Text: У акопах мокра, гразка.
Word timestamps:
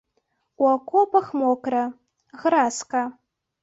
У 0.63 0.69
акопах 0.77 1.29
мокра, 1.43 1.85
гразка. 2.43 3.09